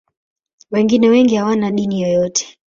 [0.71, 2.57] Wengine wengi hawana dini yoyote.